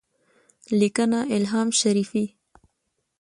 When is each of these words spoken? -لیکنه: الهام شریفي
-لیکنه: 0.77 1.19
الهام 1.35 1.69
شریفي 1.81 2.25